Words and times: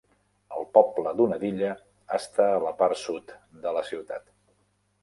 El 0.55 0.63
poble 0.77 1.13
d'Unadilla 1.19 1.69
està 2.19 2.49
a 2.55 2.59
la 2.67 2.73
part 2.81 3.01
sud 3.07 3.39
de 3.69 3.77
la 3.79 3.87
ciutat. 3.93 4.31